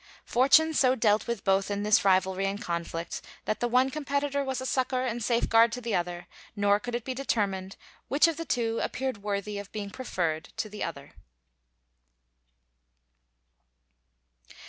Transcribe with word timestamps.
Fortune 0.25 0.73
so 0.73 0.95
dealt 0.95 1.27
with 1.27 1.43
both 1.43 1.69
in 1.69 1.83
this 1.83 2.03
rivalry 2.03 2.47
and 2.47 2.59
conflict, 2.59 3.21
that 3.45 3.59
the 3.59 3.67
one 3.67 3.91
competitor 3.91 4.43
was 4.43 4.59
a 4.59 4.65
succor 4.65 5.03
and 5.03 5.19
a 5.19 5.23
safeguard 5.23 5.71
to 5.73 5.79
the 5.79 5.93
other; 5.93 6.25
nor 6.55 6.79
could 6.79 6.95
it 6.95 7.05
be 7.05 7.13
determined 7.13 7.75
which 8.07 8.27
of 8.27 8.35
the 8.37 8.43
two 8.43 8.79
appeared 8.81 9.21
worthy 9.21 9.59
of 9.59 9.71
being 9.71 9.91
preferred 9.91 10.45
to 10.57 10.69
the 10.69 10.83
other. 10.83 11.13